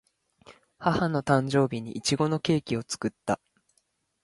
[0.79, 3.39] 母の誕生日にいちごのケーキを作った